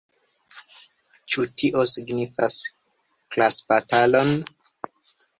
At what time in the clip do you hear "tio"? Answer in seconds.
1.61-1.83